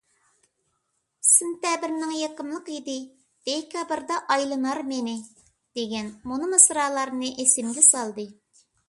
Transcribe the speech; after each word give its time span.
«سېنتەبىرنىڭ 1.31 2.13
يېقىملىق 2.19 2.71
ھىدى، 2.75 2.95
دېكابىردا 3.49 4.17
ئايلىنار 4.37 4.81
مېنى» 4.93 5.13
دېگەن 5.81 6.11
مۇنۇ 6.33 6.51
مىسرالارنى 6.55 7.31
ئېسىمگە 7.45 7.85
سالدى. 7.91 8.27